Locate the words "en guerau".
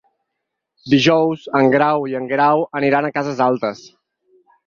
2.21-2.63